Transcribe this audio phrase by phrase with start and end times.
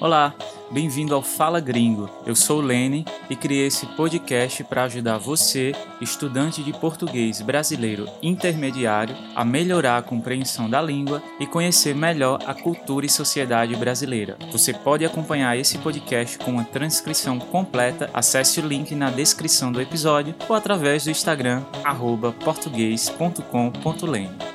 [0.00, 0.34] Olá,
[0.72, 2.10] bem-vindo ao Fala Gringo.
[2.26, 9.14] Eu sou Lene e criei esse podcast para ajudar você, estudante de português brasileiro intermediário,
[9.36, 14.36] a melhorar a compreensão da língua e conhecer melhor a cultura e sociedade brasileira.
[14.50, 18.10] Você pode acompanhar esse podcast com uma transcrição completa.
[18.12, 21.62] Acesse o link na descrição do episódio ou através do Instagram
[22.44, 24.53] português.com.lene.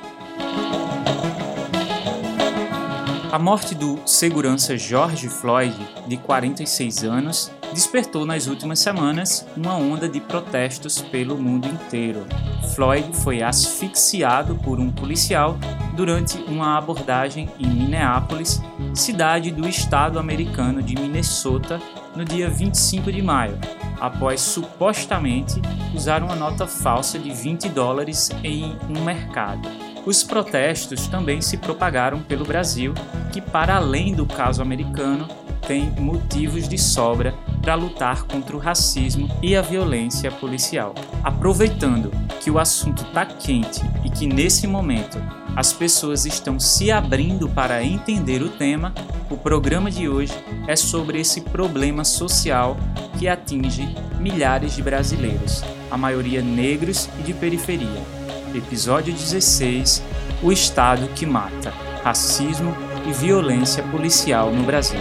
[3.32, 5.72] A morte do segurança George Floyd,
[6.08, 12.26] de 46 anos, despertou nas últimas semanas uma onda de protestos pelo mundo inteiro.
[12.74, 15.56] Floyd foi asfixiado por um policial
[15.94, 18.60] durante uma abordagem em Minneapolis,
[18.94, 21.80] cidade do estado americano de Minnesota,
[22.16, 23.56] no dia 25 de maio,
[24.00, 25.62] após supostamente
[25.94, 29.89] usar uma nota falsa de 20 dólares em um mercado.
[30.06, 32.94] Os protestos também se propagaram pelo Brasil,
[33.32, 35.28] que, para além do caso americano,
[35.66, 40.94] tem motivos de sobra para lutar contra o racismo e a violência policial.
[41.22, 45.18] Aproveitando que o assunto está quente e que nesse momento
[45.54, 48.94] as pessoas estão se abrindo para entender o tema,
[49.28, 50.32] o programa de hoje
[50.66, 52.76] é sobre esse problema social
[53.18, 58.19] que atinge milhares de brasileiros, a maioria negros e de periferia
[58.54, 60.02] episódio 16
[60.42, 61.70] O Estado que Mata
[62.02, 62.74] Racismo
[63.08, 65.00] e Violência Policial no Brasil.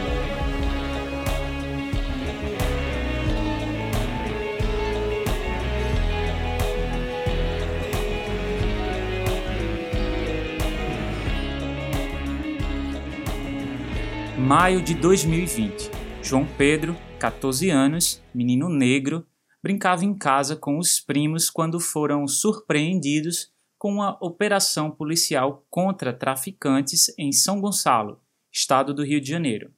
[14.37, 15.91] Maio de 2020.
[16.23, 19.25] João Pedro, 14 anos, menino negro,
[19.61, 27.13] brincava em casa com os primos quando foram surpreendidos com uma operação policial contra traficantes
[27.17, 29.73] em São Gonçalo, estado do Rio de Janeiro.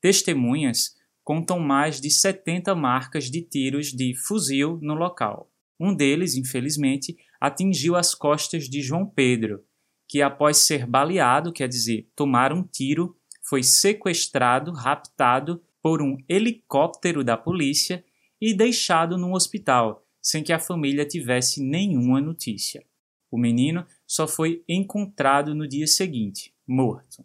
[0.00, 5.50] Testemunhas contam mais de 70 marcas de tiros de fuzil no local.
[5.78, 9.64] Um deles, infelizmente, atingiu as costas de João Pedro,
[10.08, 17.24] que após ser baleado, quer dizer, tomar um tiro, foi sequestrado, raptado por um helicóptero
[17.24, 18.04] da polícia
[18.40, 22.84] e deixado num hospital, sem que a família tivesse nenhuma notícia.
[23.30, 27.24] O menino só foi encontrado no dia seguinte, morto.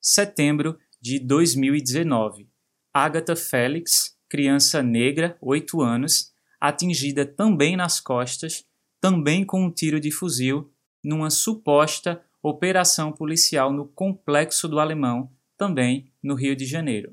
[0.00, 2.48] Setembro de 2019.
[2.94, 8.64] Agatha Félix, criança negra, 8 anos, atingida também nas costas,
[9.00, 10.72] também com um tiro de fuzil,
[11.02, 17.10] numa suposta operação policial no Complexo do Alemão, também no Rio de Janeiro.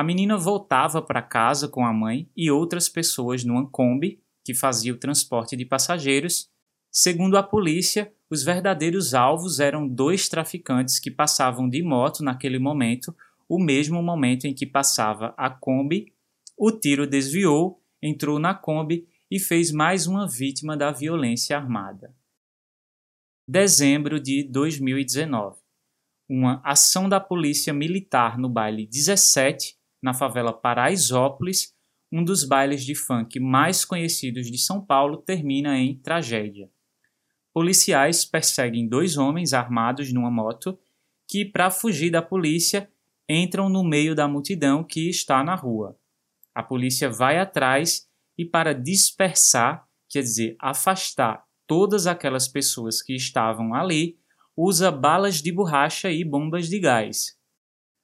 [0.00, 4.94] A menina voltava para casa com a mãe e outras pessoas numa Kombi, que fazia
[4.94, 6.48] o transporte de passageiros.
[6.90, 13.14] Segundo a polícia, os verdadeiros alvos eram dois traficantes que passavam de moto naquele momento,
[13.46, 16.14] o mesmo momento em que passava a Kombi.
[16.56, 22.16] O tiro desviou, entrou na Kombi e fez mais uma vítima da violência armada.
[23.46, 25.58] Dezembro de 2019.
[26.26, 31.74] Uma ação da polícia militar no baile 17 na favela Paraisópolis,
[32.12, 36.68] um dos bailes de funk mais conhecidos de São Paulo termina em tragédia.
[37.52, 40.78] Policiais perseguem dois homens armados numa moto
[41.28, 42.90] que, para fugir da polícia,
[43.28, 45.96] entram no meio da multidão que está na rua.
[46.54, 53.74] A polícia vai atrás e, para dispersar, quer dizer, afastar todas aquelas pessoas que estavam
[53.74, 54.18] ali,
[54.56, 57.38] usa balas de borracha e bombas de gás.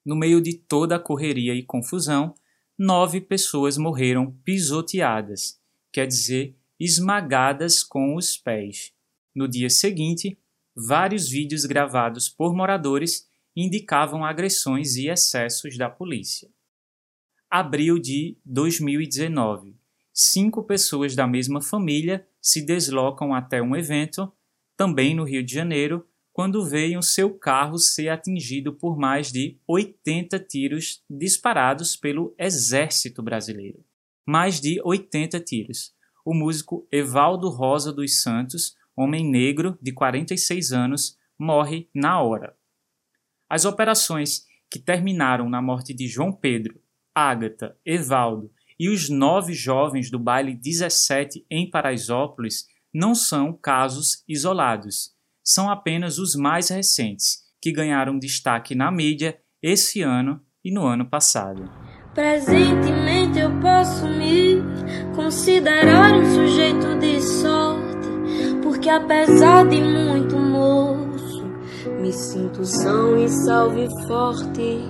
[0.06, 2.32] No meio de toda a correria e confusão,
[2.78, 5.60] nove pessoas morreram pisoteadas,
[5.92, 8.92] quer dizer, esmagadas com os pés.
[9.34, 10.38] No dia seguinte,
[10.76, 16.48] vários vídeos gravados por moradores indicavam agressões e excessos da polícia.
[17.50, 19.74] Abril de 2019.
[20.14, 24.32] Cinco pessoas da mesma família se deslocam até um evento,
[24.76, 26.06] também no Rio de Janeiro,
[26.36, 33.83] quando veio seu carro ser atingido por mais de 80 tiros disparados pelo Exército Brasileiro.
[34.27, 35.94] Mais de 80 tiros.
[36.27, 42.54] O músico Evaldo Rosa dos Santos, homem negro de 46 anos, morre na hora.
[43.48, 46.78] As operações que terminaram na morte de João Pedro,
[47.15, 55.16] Ágata, Evaldo e os nove jovens do baile 17 em Paraisópolis não são casos isolados
[55.47, 61.09] são apenas os mais recentes, que ganharam destaque na mídia esse ano e no ano
[61.09, 61.71] passado.
[62.13, 64.57] Presentemente eu posso me
[65.15, 68.09] considerar um sujeito de sorte,
[68.63, 71.45] porque apesar de muito moço,
[72.01, 74.81] me sinto são e salve forte.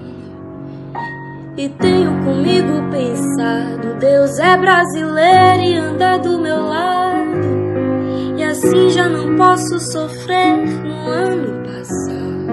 [1.58, 7.55] E tenho comigo pensado: Deus é brasileiro e anda do meu lado.
[8.56, 12.46] Assim já não posso sofrer no ano passado.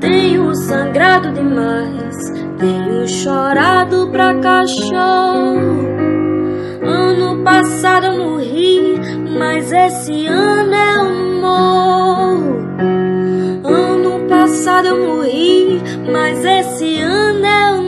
[0.00, 2.16] Tenho sangrado demais,
[2.58, 5.86] tenho chorado pra cachorro.
[6.82, 9.00] Ano passado eu morri,
[9.38, 12.66] mas esse ano eu morro.
[13.62, 17.85] Ano passado eu morri, mas esse ano eu morro.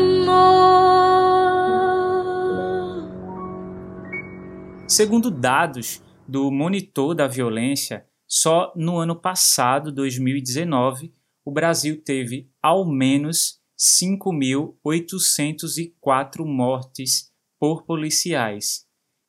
[4.98, 11.14] Segundo dados do Monitor da Violência, só no ano passado, 2019,
[11.44, 18.88] o Brasil teve ao menos 5.804 mortes por policiais.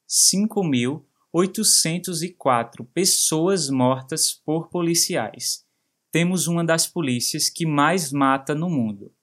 [0.09, 5.63] 5.804 pessoas mortas por policiais.
[6.11, 9.13] Temos uma das polícias que mais mata no mundo.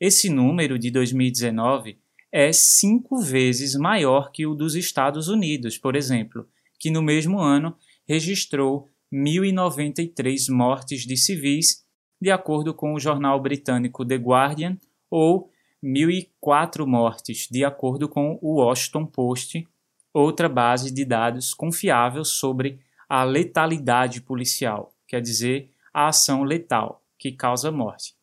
[0.00, 2.01] Esse número de 2019
[2.32, 6.48] é cinco vezes maior que o dos Estados Unidos, por exemplo,
[6.78, 7.76] que no mesmo ano
[8.08, 11.84] registrou 1.093 mortes de civis,
[12.18, 14.78] de acordo com o jornal britânico The Guardian,
[15.10, 15.50] ou
[15.84, 19.68] 1.004 mortes, de acordo com o Washington Post,
[20.14, 27.32] outra base de dados confiável sobre a letalidade policial, quer dizer, a ação letal que
[27.32, 28.14] causa morte.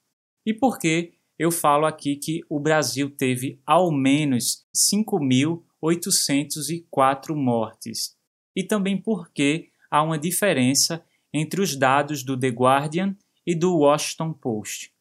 [0.43, 8.17] E por que eu falo aqui que o Brasil teve ao menos 5.804 mortes?
[8.53, 11.01] E também porque há uma diferença
[11.33, 13.15] entre os dados do The Guardian
[13.47, 14.91] e do Washington Post.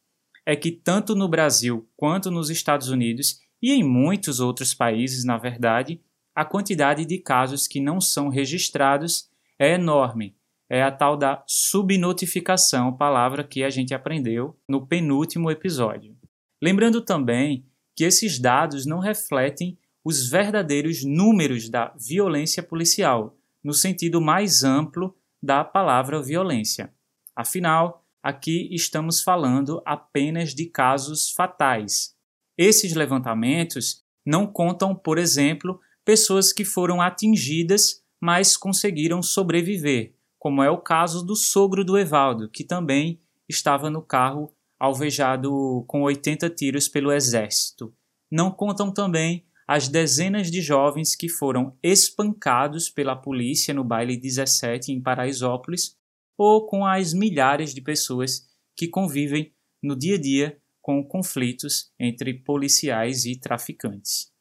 [0.47, 5.37] É que tanto no Brasil quanto nos Estados Unidos e em muitos outros países, na
[5.37, 6.01] verdade,
[6.35, 10.37] a quantidade de casos que não são registrados é enorme.
[10.71, 16.17] É a tal da subnotificação, palavra que a gente aprendeu no penúltimo episódio.
[16.61, 17.65] Lembrando também
[17.95, 25.15] que esses dados não refletem os verdadeiros números da violência policial, no sentido mais amplo
[25.43, 26.93] da palavra violência.
[27.35, 32.15] Afinal, aqui estamos falando apenas de casos fatais.
[32.57, 40.71] Esses levantamentos não contam, por exemplo, pessoas que foram atingidas, mas conseguiram sobreviver, como é
[40.71, 46.89] o caso do sogro do Evaldo, que também estava no carro alvejado com 80 tiros
[46.89, 47.93] pelo exército.
[48.31, 54.93] Não contam também as dezenas de jovens que foram espancados pela polícia no baile 17
[54.93, 55.97] em Paraisópolis,
[56.39, 59.53] ou com as milhares de pessoas que convivem
[59.83, 64.33] no dia a dia com conflitos entre policiais e traficantes.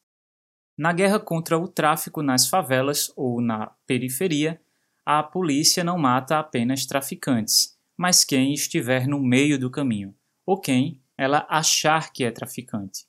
[0.78, 4.60] Na guerra contra o tráfico nas favelas ou na periferia,
[5.04, 10.14] a polícia não mata apenas traficantes, mas quem estiver no meio do caminho,
[10.48, 13.04] ou quem ela achar que é traficante.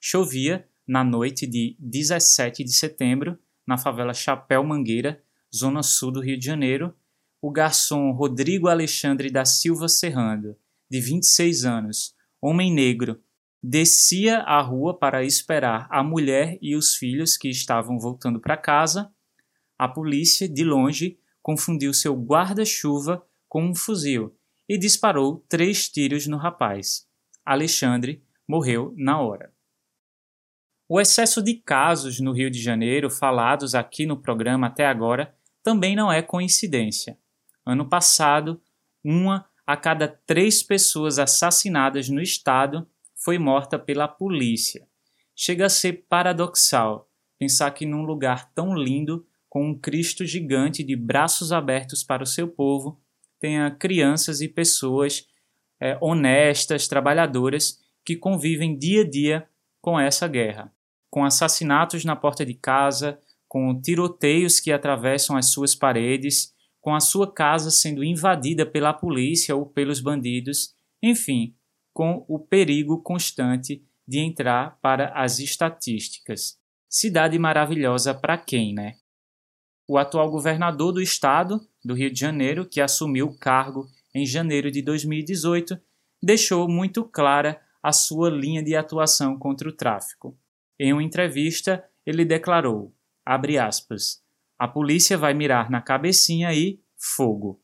[0.00, 3.36] Chovia na noite de 17 de setembro,
[3.66, 5.20] na favela Chapéu Mangueira,
[5.52, 6.94] zona sul do Rio de Janeiro,
[7.42, 10.56] o garçom Rodrigo Alexandre da Silva Serrando,
[10.88, 13.20] de 26 anos, homem negro,
[13.60, 19.12] descia a rua para esperar a mulher e os filhos que estavam voltando para casa.
[19.76, 24.36] A polícia, de longe, confundiu seu guarda-chuva com um fuzil
[24.68, 27.06] e disparou três tiros no rapaz.
[27.44, 29.52] Alexandre morreu na hora.
[30.88, 35.96] O excesso de casos no Rio de Janeiro, falados aqui no programa até agora, também
[35.96, 37.18] não é coincidência.
[37.64, 38.60] Ano passado,
[39.02, 44.86] uma a cada três pessoas assassinadas no estado foi morta pela polícia.
[45.34, 50.96] Chega a ser paradoxal pensar que num lugar tão lindo, com um Cristo gigante de
[50.96, 53.00] braços abertos para o seu povo,
[53.40, 55.26] tenha crianças e pessoas
[55.80, 59.48] é, honestas, trabalhadoras, que convivem dia a dia
[59.80, 60.72] com essa guerra,
[61.10, 67.00] com assassinatos na porta de casa, com tiroteios que atravessam as suas paredes, com a
[67.00, 71.54] sua casa sendo invadida pela polícia ou pelos bandidos, enfim,
[71.92, 76.58] com o perigo constante de entrar para as estatísticas.
[76.88, 78.94] Cidade maravilhosa para quem, né?
[79.88, 84.70] O atual governador do estado, do Rio de Janeiro, que assumiu o cargo em janeiro
[84.70, 85.78] de 2018,
[86.22, 90.36] deixou muito clara a sua linha de atuação contra o tráfico.
[90.78, 94.22] Em uma entrevista, ele declarou, aspas,
[94.58, 97.62] a polícia vai mirar na cabecinha e fogo.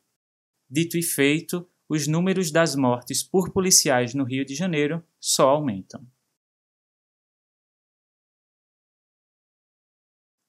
[0.69, 6.07] Dito e feito, os números das mortes por policiais no Rio de Janeiro só aumentam.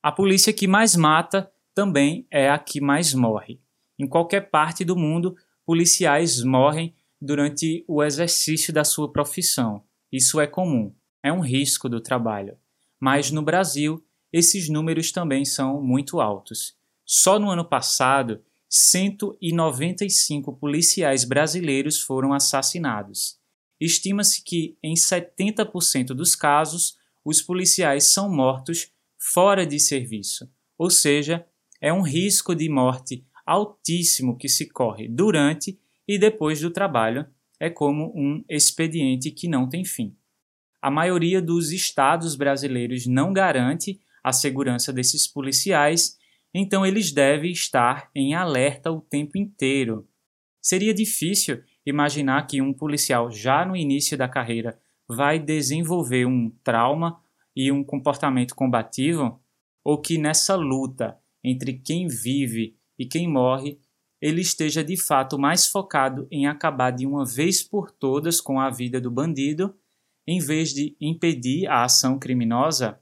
[0.02, 3.63] A polícia que mais mata também é a que mais morre.
[3.98, 9.82] Em qualquer parte do mundo, policiais morrem durante o exercício da sua profissão,
[10.12, 12.56] Isso é comum, é um risco do trabalho.
[13.00, 16.76] Mas no Brasil, esses números também são muito altos.
[17.04, 23.38] Só no ano passado, 195 policiais brasileiros foram assassinados.
[23.80, 31.46] Estima-se que, em 70% dos casos, os policiais são mortos fora de serviço, ou seja,
[31.80, 37.26] é um risco de morte altíssimo que se corre durante e depois do trabalho,
[37.58, 40.14] é como um expediente que não tem fim.
[40.80, 46.18] A maioria dos estados brasileiros não garante a segurança desses policiais,
[46.52, 50.06] então eles devem estar em alerta o tempo inteiro.
[50.60, 57.20] Seria difícil imaginar que um policial já no início da carreira vai desenvolver um trauma
[57.54, 59.40] e um comportamento combativo,
[59.82, 63.78] ou que nessa luta entre quem vive e quem morre,
[64.20, 68.70] ele esteja de fato mais focado em acabar de uma vez por todas com a
[68.70, 69.74] vida do bandido,
[70.26, 72.98] em vez de impedir a ação criminosa.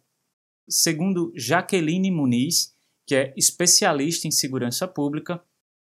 [0.68, 2.74] Segundo Jaqueline Muniz,
[3.06, 5.42] que é especialista em segurança pública,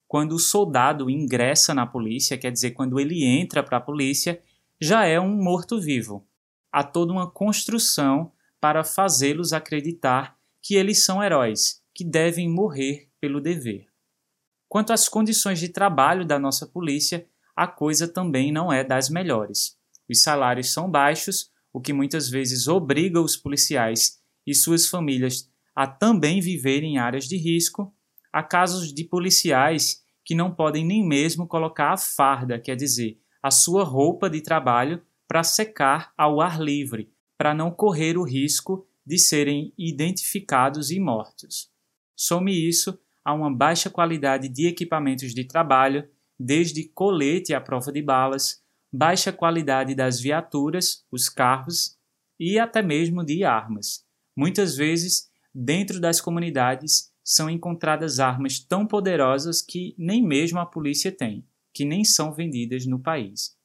[0.07, 4.41] quando o soldado ingressa na polícia, quer dizer, quando ele entra para a polícia,
[4.81, 6.27] já é um morto-vivo.
[6.71, 8.31] Há toda uma construção
[8.61, 13.94] para fazê-los acreditar que eles são heróis, que devem morrer pelo dever.
[14.75, 19.79] Quanto às condições de trabalho da nossa polícia, a coisa também não é das melhores.
[20.11, 25.87] Os salários são baixos, o que muitas vezes obriga os policiais e suas famílias a
[25.87, 27.95] também viverem em áreas de risco.
[28.33, 33.53] Há casos de policiais que não podem nem mesmo colocar a farda, quer dizer, a
[33.53, 39.19] sua roupa de trabalho, para secar ao ar livre, para não correr o risco de
[39.19, 41.71] serem identificados e mortos.
[42.17, 48.03] Some isso a uma baixa qualidade de equipamentos de trabalho, desde colete à prova de
[48.03, 48.63] balas,
[48.93, 51.97] baixa qualidade das viaturas, os carros
[52.39, 54.05] e até mesmo de armas.
[54.37, 61.11] Muitas vezes, dentro das comunidades, são encontradas armas tão poderosas que nem mesmo a polícia
[61.11, 63.57] tem, que nem são vendidas no país.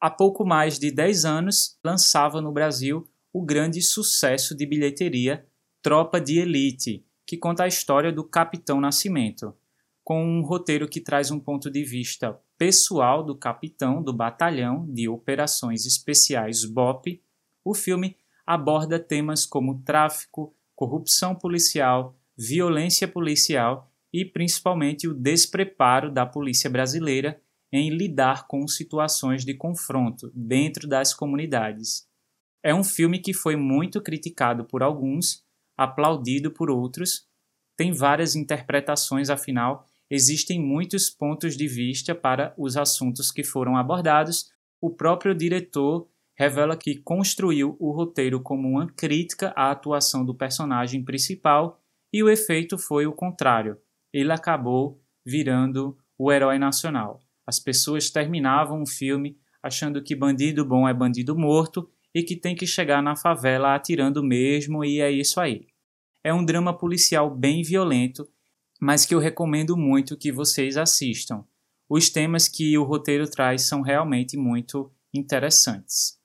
[0.00, 5.46] Há pouco mais de 10 anos, lançava no Brasil o grande sucesso de bilheteria
[5.80, 9.56] Tropa de Elite, que conta a história do Capitão Nascimento,
[10.04, 15.08] com um roteiro que traz um ponto de vista pessoal do capitão do Batalhão de
[15.08, 17.22] Operações Especiais BOP.
[17.64, 26.26] O filme aborda temas como tráfico, corrupção policial, violência policial e principalmente o despreparo da
[26.26, 27.40] polícia brasileira
[27.72, 32.06] em lidar com situações de confronto dentro das comunidades.
[32.62, 35.41] É um filme que foi muito criticado por alguns,
[35.76, 37.26] aplaudido por outros.
[37.76, 44.50] Tem várias interpretações, afinal, existem muitos pontos de vista para os assuntos que foram abordados.
[44.80, 51.04] O próprio diretor revela que construiu o roteiro como uma crítica à atuação do personagem
[51.04, 51.80] principal
[52.12, 53.78] e o efeito foi o contrário.
[54.12, 57.20] Ele acabou virando o herói nacional.
[57.46, 62.54] As pessoas terminavam o filme achando que bandido bom é bandido morto e que tem
[62.54, 65.66] que chegar na favela atirando mesmo, e é isso aí.
[66.24, 68.28] É um drama policial bem violento,
[68.80, 71.44] mas que eu recomendo muito que vocês assistam.
[71.88, 76.18] Os temas que o roteiro traz são realmente muito interessantes.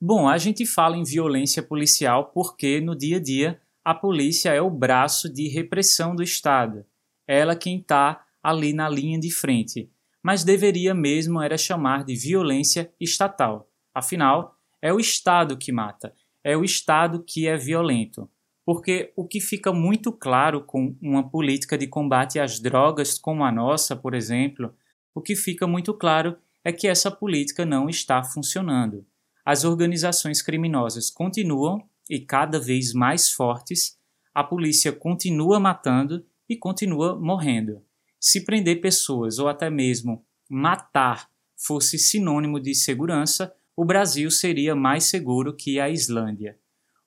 [0.00, 4.60] Bom, a gente fala em violência policial porque no dia a dia a polícia é
[4.60, 6.84] o braço de repressão do Estado.
[7.28, 9.90] É ela quem está ali na linha de frente.
[10.22, 13.70] Mas deveria mesmo era chamar de violência estatal.
[13.94, 14.53] Afinal,
[14.84, 16.14] é o Estado que mata,
[16.44, 18.28] é o Estado que é violento.
[18.66, 23.50] Porque o que fica muito claro com uma política de combate às drogas como a
[23.50, 24.74] nossa, por exemplo,
[25.14, 29.06] o que fica muito claro é que essa política não está funcionando.
[29.42, 33.98] As organizações criminosas continuam e cada vez mais fortes,
[34.34, 37.82] a polícia continua matando e continua morrendo.
[38.20, 45.04] Se prender pessoas ou até mesmo matar fosse sinônimo de segurança, o Brasil seria mais
[45.04, 46.58] seguro que a Islândia.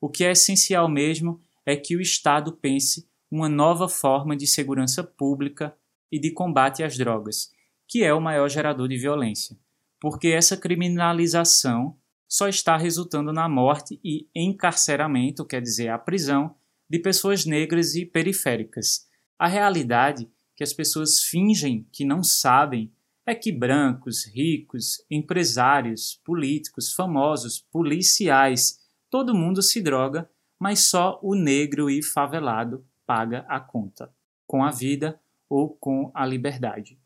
[0.01, 5.03] O que é essencial mesmo é que o Estado pense uma nova forma de segurança
[5.03, 5.75] pública
[6.11, 7.51] e de combate às drogas,
[7.87, 9.57] que é o maior gerador de violência.
[9.99, 11.97] Porque essa criminalização
[12.27, 16.55] só está resultando na morte e encarceramento, quer dizer, a prisão,
[16.89, 19.07] de pessoas negras e periféricas.
[19.39, 22.91] A realidade que as pessoas fingem que não sabem
[23.27, 28.79] é que brancos, ricos, empresários, políticos, famosos, policiais,
[29.09, 34.09] todo mundo se droga, mas só o negro e favelado paga a conta,
[34.47, 35.19] com a vida
[35.49, 36.97] ou com a liberdade.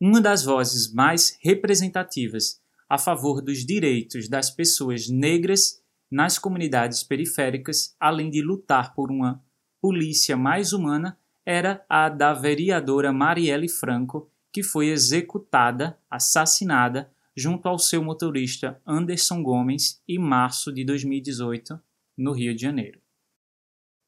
[0.00, 7.94] Uma das vozes mais representativas a favor dos direitos das pessoas negras nas comunidades periféricas,
[8.00, 9.42] além de lutar por uma
[9.78, 17.78] polícia mais humana, era a da vereadora Marielle Franco, que foi executada, assassinada, junto ao
[17.78, 21.78] seu motorista Anderson Gomes em março de 2018,
[22.16, 22.98] no Rio de Janeiro.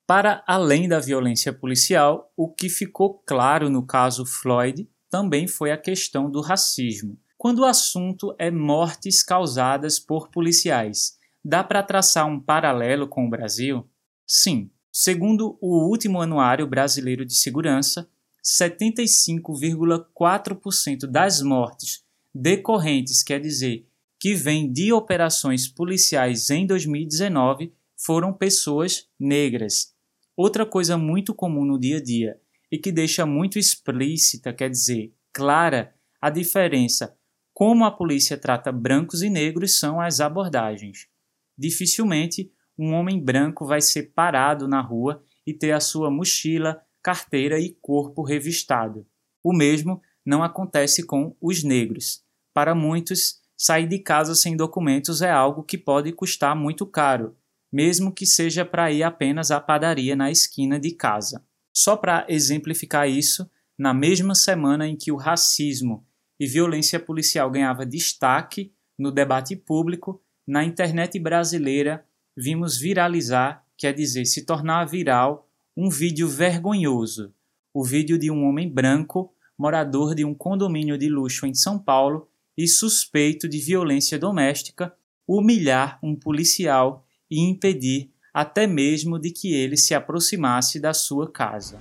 [0.07, 5.77] Para além da violência policial, o que ficou claro no caso Floyd também foi a
[5.77, 7.21] questão do racismo.
[7.37, 13.31] Quando o assunto é mortes causadas por policiais, dá para traçar um paralelo com o
[13.31, 13.87] Brasil?
[14.27, 14.71] Sim.
[14.91, 18.09] Segundo o último Anuário Brasileiro de Segurança,
[18.49, 22.03] 75,4% das mortes
[22.35, 23.87] decorrentes, quer dizer,
[24.19, 29.95] que vêm de operações policiais em 2019, foram pessoas negras.
[30.37, 32.41] Outra coisa muito comum no dia a dia
[32.71, 37.17] e que deixa muito explícita, quer dizer, clara, a diferença
[37.53, 41.09] como a polícia trata brancos e negros são as abordagens.
[41.57, 47.59] Dificilmente um homem branco vai ser parado na rua e ter a sua mochila, carteira
[47.59, 49.07] e corpo revistado.
[49.43, 52.23] O mesmo não acontece com os negros.
[52.53, 57.37] Para muitos, sair de casa sem documentos é algo que pode custar muito caro,
[57.73, 61.45] mesmo que seja para ir apenas à padaria na esquina de casa.
[61.73, 66.05] Só para exemplificar isso, na mesma semana em que o racismo
[66.39, 72.05] e violência policial ganhava destaque no debate público, na internet brasileira
[72.37, 75.48] vimos viralizar, quer dizer, se tornar viral,
[75.81, 77.33] um vídeo vergonhoso.
[77.73, 82.29] O vídeo de um homem branco, morador de um condomínio de luxo em São Paulo
[82.57, 84.93] e suspeito de violência doméstica,
[85.25, 91.79] humilhar um policial e impedir até mesmo de que ele se aproximasse da sua casa.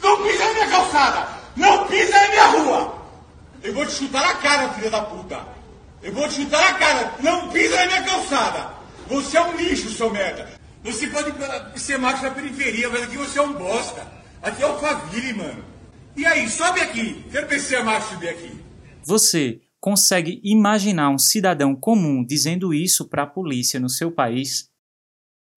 [0.00, 1.40] Não pisa na minha calçada!
[1.56, 3.02] Não pisa na minha rua!
[3.64, 5.44] Eu vou te chutar na cara, filha da puta!
[6.00, 7.16] Eu vou te chutar na cara!
[7.20, 8.74] Não pisa na minha calçada!
[9.08, 10.59] Você é um lixo, seu merda!
[10.82, 11.30] Você pode
[11.78, 14.00] ser macho na periferia, mas aqui você é um bosta!
[14.40, 15.62] Aqui é o Faville, mano!
[16.16, 17.22] E aí, sobe aqui!
[17.30, 18.58] Quero ver se é macho subir aqui!
[19.04, 24.70] Você consegue imaginar um cidadão comum dizendo isso para a polícia no seu país?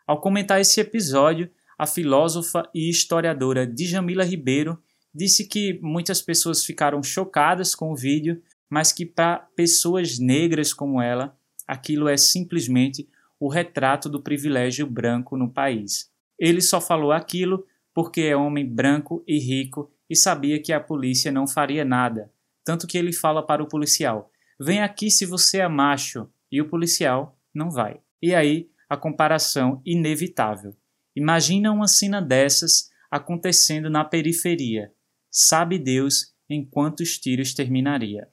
[0.05, 4.77] Ao comentar esse episódio, a filósofa e historiadora Djamila Ribeiro
[5.15, 11.01] disse que muitas pessoas ficaram chocadas com o vídeo, mas que para pessoas negras como
[11.01, 13.07] ela, aquilo é simplesmente
[13.43, 16.09] o retrato do privilégio branco no país.
[16.39, 21.29] Ele só falou aquilo porque é homem branco e rico e sabia que a polícia
[21.29, 22.31] não faria nada,
[22.63, 26.69] tanto que ele fala para o policial: "Vem aqui se você é macho", e o
[26.69, 27.99] policial não vai.
[28.21, 30.73] E aí a comparação inevitável.
[31.13, 34.93] Imagina uma cena dessas acontecendo na periferia.
[35.29, 38.29] Sabe Deus em quantos tiros terminaria.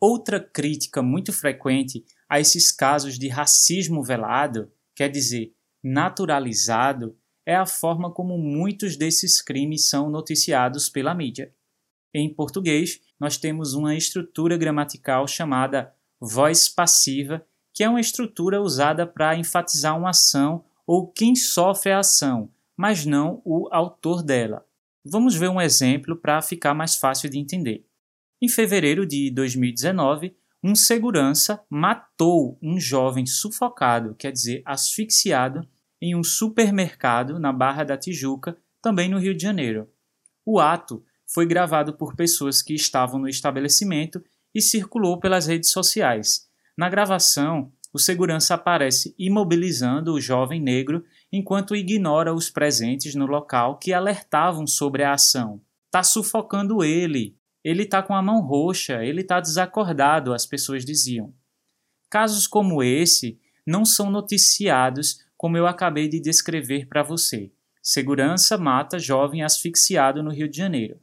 [0.00, 7.66] Outra crítica muito frequente a esses casos de racismo velado, quer dizer, naturalizado, é a
[7.66, 11.52] forma como muitos desses crimes são noticiados pela mídia.
[12.14, 19.06] Em português, nós temos uma estrutura gramatical chamada voz passiva que é uma estrutura usada
[19.06, 24.66] para enfatizar uma ação ou quem sofre a ação, mas não o autor dela.
[25.04, 27.86] Vamos ver um exemplo para ficar mais fácil de entender.
[28.42, 35.66] Em fevereiro de 2019, um segurança matou um jovem sufocado, quer dizer, asfixiado,
[36.02, 39.88] em um supermercado na Barra da Tijuca, também no Rio de Janeiro.
[40.44, 44.22] O ato foi gravado por pessoas que estavam no estabelecimento
[44.54, 46.48] e circulou pelas redes sociais.
[46.76, 53.78] Na gravação, o segurança aparece imobilizando o jovem negro enquanto ignora os presentes no local
[53.78, 55.60] que alertavam sobre a ação.
[55.90, 57.36] Tá sufocando ele.
[57.62, 61.34] Ele tá com a mão roxa, ele tá desacordado, as pessoas diziam.
[62.08, 67.50] Casos como esse não são noticiados como eu acabei de descrever para você.
[67.82, 71.00] Segurança mata jovem asfixiado no Rio de Janeiro.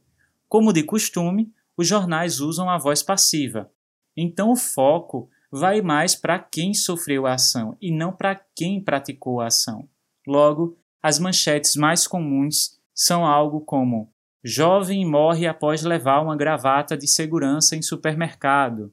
[0.48, 3.70] Como de costume, os jornais usam a voz passiva.
[4.16, 9.40] Então o foco vai mais para quem sofreu a ação e não para quem praticou
[9.40, 9.88] a ação.
[10.26, 14.12] Logo, as manchetes mais comuns são algo como:
[14.48, 18.90] Jovem morre após levar uma gravata de segurança em supermercado.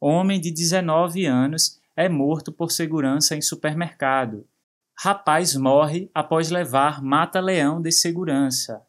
[0.00, 4.44] Homem de 19 anos é morto por segurança em supermercado.
[4.98, 8.82] Rapaz morre após levar mata-leão de segurança.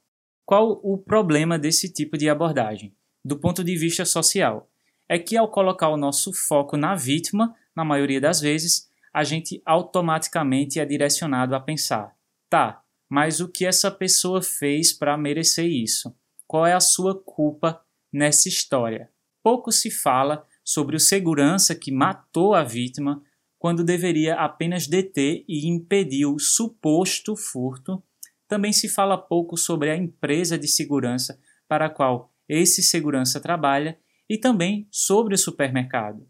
[0.48, 2.92] Qual o problema desse tipo de abordagem?
[3.24, 4.68] Do ponto de vista social,
[5.08, 9.62] é que ao colocar o nosso foco na vítima, na maioria das vezes, a gente
[9.64, 12.16] automaticamente é direcionado a pensar:
[12.50, 16.16] tá, mas o que essa pessoa fez para merecer isso?
[16.48, 17.82] Qual é a sua culpa
[18.14, 19.10] nessa história?
[19.42, 23.24] Pouco se fala sobre o segurança que matou a vítima
[23.58, 28.02] quando deveria apenas deter e impedir o suposto furto.
[28.48, 33.98] Também se fala pouco sobre a empresa de segurança para a qual esse segurança trabalha
[34.30, 36.28] e também sobre o supermercado.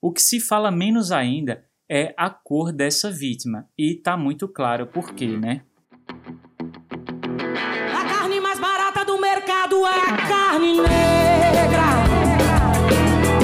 [0.00, 4.86] O que se fala menos ainda é a cor dessa vítima, e está muito claro
[4.86, 5.64] por quê, né?
[9.86, 11.88] É a carne negra.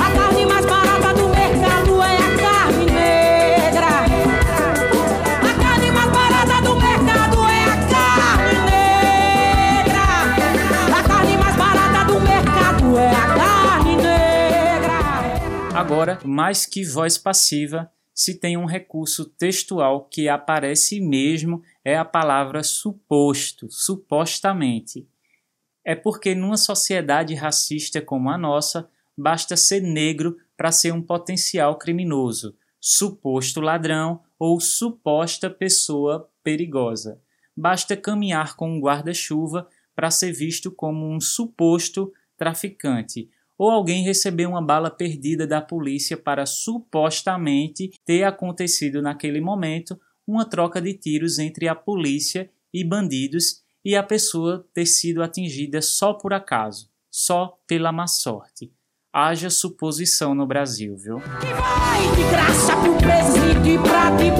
[0.02, 3.86] A carne mais barata do mercado é a carne negra.
[5.40, 10.06] A carne mais barata do mercado é a carne negra.
[10.98, 15.78] A carne mais barata do mercado é a carne negra.
[15.78, 22.04] Agora, mais que voz passiva, se tem um recurso textual que aparece mesmo é a
[22.04, 25.08] palavra suposto, supostamente.
[25.84, 31.76] É porque numa sociedade racista como a nossa, basta ser negro para ser um potencial
[31.76, 37.20] criminoso, suposto ladrão ou suposta pessoa perigosa.
[37.56, 44.46] Basta caminhar com um guarda-chuva para ser visto como um suposto traficante, ou alguém receber
[44.46, 51.38] uma bala perdida da polícia para supostamente ter acontecido naquele momento uma troca de tiros
[51.38, 57.58] entre a polícia e bandidos e a pessoa ter sido atingida só por acaso, só
[57.66, 58.72] pela má sorte.
[59.12, 61.18] Haja suposição no Brasil, viu?
[61.20, 64.33] Que vai de graça pro presídio pra debaixo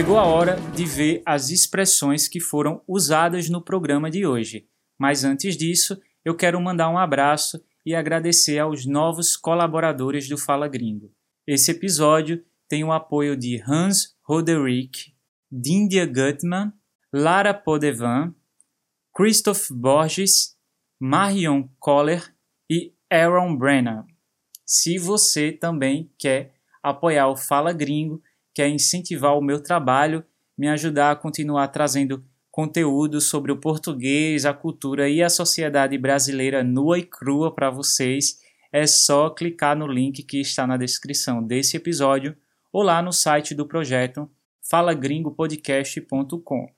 [0.00, 4.66] Chegou a hora de ver as expressões que foram usadas no programa de hoje.
[4.98, 10.68] Mas antes disso, eu quero mandar um abraço e agradecer aos novos colaboradores do Fala
[10.68, 11.12] Gringo.
[11.46, 15.12] Esse episódio tem o apoio de Hans Roderick,
[15.52, 16.72] Dindia Gutmann,
[17.12, 18.34] Lara Podevan,
[19.14, 20.56] Christoph Borges,
[20.98, 22.34] Marion Koller
[22.70, 24.06] e Aaron Brennan.
[24.64, 28.22] Se você também quer apoiar o Fala Gringo,
[28.60, 30.22] quer incentivar o meu trabalho,
[30.56, 36.62] me ajudar a continuar trazendo conteúdo sobre o português, a cultura e a sociedade brasileira
[36.62, 38.38] nua e crua para vocês,
[38.70, 42.36] é só clicar no link que está na descrição desse episódio
[42.70, 44.30] ou lá no site do projeto
[44.70, 46.68] falagringopodcast.com.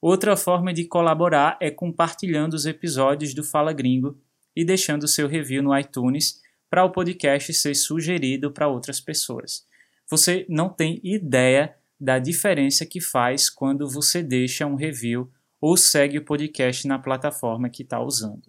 [0.00, 4.16] Outra forma de colaborar é compartilhando os episódios do Fala Gringo
[4.54, 9.71] e deixando seu review no iTunes para o podcast ser sugerido para outras pessoas.
[10.12, 16.18] Você não tem ideia da diferença que faz quando você deixa um review ou segue
[16.18, 18.42] o podcast na plataforma que está usando.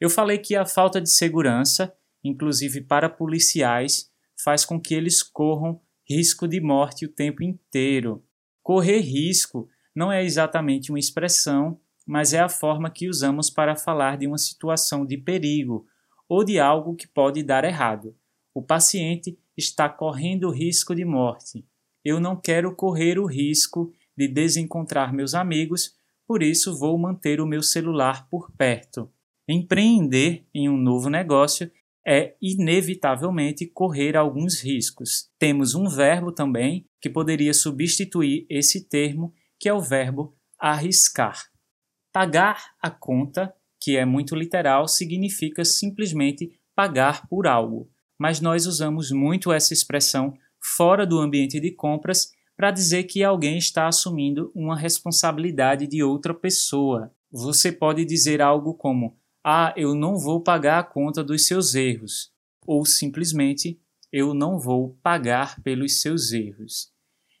[0.00, 4.10] Eu falei que a falta de segurança, inclusive para policiais,
[4.42, 8.24] faz com que eles corram risco de morte o tempo inteiro.
[8.60, 14.18] Correr risco não é exatamente uma expressão, mas é a forma que usamos para falar
[14.18, 15.86] de uma situação de perigo
[16.28, 18.12] ou de algo que pode dar errado.
[18.52, 21.64] O paciente está correndo risco de morte.
[22.04, 25.94] Eu não quero correr o risco de desencontrar meus amigos,
[26.26, 29.10] por isso vou manter o meu celular por perto.
[29.48, 31.70] Empreender em um novo negócio
[32.06, 35.30] é inevitavelmente correr alguns riscos.
[35.38, 41.38] Temos um verbo também que poderia substituir esse termo, que é o verbo arriscar.
[42.12, 49.10] Pagar a conta, que é muito literal, significa simplesmente pagar por algo, mas nós usamos
[49.10, 54.76] muito essa expressão fora do ambiente de compras para dizer que alguém está assumindo uma
[54.76, 57.10] responsabilidade de outra pessoa.
[57.32, 62.30] Você pode dizer algo como: Ah, eu não vou pagar a conta dos seus erros,
[62.66, 63.80] ou simplesmente
[64.12, 66.92] eu não vou pagar pelos seus erros.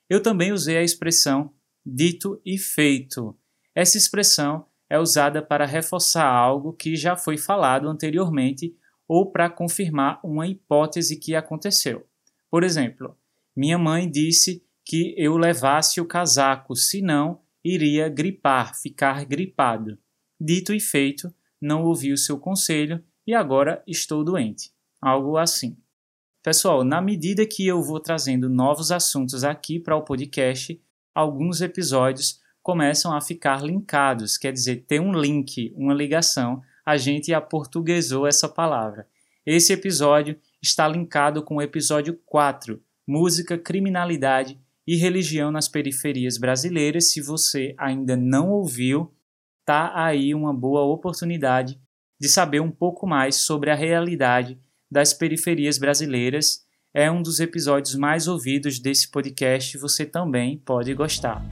[0.08, 1.52] Eu também usei a expressão
[1.84, 3.36] dito e feito.
[3.74, 8.74] Essa expressão é usada para reforçar algo que já foi falado anteriormente
[9.10, 12.06] ou para confirmar uma hipótese que aconteceu.
[12.48, 13.18] Por exemplo,
[13.56, 19.98] minha mãe disse que eu levasse o casaco, senão iria gripar, ficar gripado.
[20.40, 24.70] Dito e feito, não ouvi o seu conselho e agora estou doente.
[25.02, 25.76] Algo assim.
[26.40, 30.80] Pessoal, na medida que eu vou trazendo novos assuntos aqui para o podcast,
[31.12, 36.62] alguns episódios começam a ficar linkados, quer dizer, ter um link, uma ligação.
[36.84, 39.06] A gente aportuguesou essa palavra.
[39.44, 47.10] Esse episódio está linkado com o episódio 4, Música, Criminalidade e Religião nas Periferias Brasileiras.
[47.10, 49.12] Se você ainda não ouviu,
[49.64, 51.80] tá aí uma boa oportunidade
[52.20, 54.58] de saber um pouco mais sobre a realidade
[54.90, 56.66] das periferias brasileiras.
[56.92, 61.46] É um dos episódios mais ouvidos desse podcast, você também pode gostar.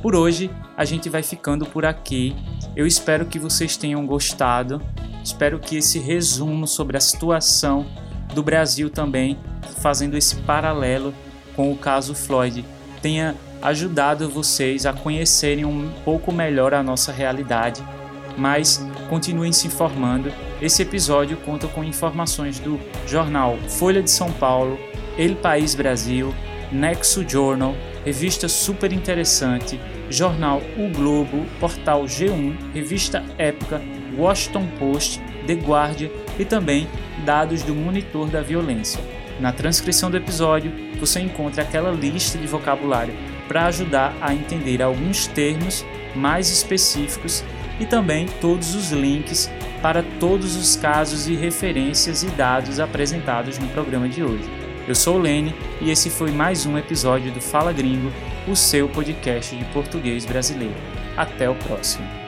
[0.00, 2.34] Por hoje, a gente vai ficando por aqui.
[2.74, 4.80] Eu espero que vocês tenham gostado.
[5.22, 7.86] Espero que esse resumo sobre a situação
[8.34, 9.38] do Brasil também,
[9.80, 11.14] fazendo esse paralelo
[11.54, 12.64] com o caso Floyd,
[13.00, 17.82] tenha ajudado vocês a conhecerem um pouco melhor a nossa realidade
[18.36, 20.32] mas continuem se informando.
[20.60, 24.78] Esse episódio conta com informações do jornal Folha de São Paulo,
[25.18, 26.34] El País Brasil,
[26.70, 29.80] Nexo Journal, revista super interessante,
[30.12, 33.80] jornal O Globo, portal G1, revista Época,
[34.16, 36.86] Washington Post, The Guardian e também
[37.24, 39.02] dados do Monitor da Violência.
[39.40, 43.14] Na transcrição do episódio, você encontra aquela lista de vocabulário
[43.48, 47.42] para ajudar a entender alguns termos mais específicos
[47.80, 53.66] e também todos os links para todos os casos e referências e dados apresentados no
[53.68, 54.48] programa de hoje.
[54.86, 58.12] Eu sou o Lene e esse foi mais um episódio do Fala Gringo,
[58.46, 60.74] o seu podcast de português brasileiro.
[61.16, 62.21] Até o próximo.